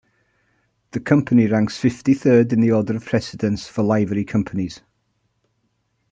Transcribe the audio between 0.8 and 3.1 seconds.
The Company ranks fifty-third in the order of